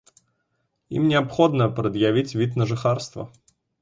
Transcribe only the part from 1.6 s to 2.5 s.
прад'явіць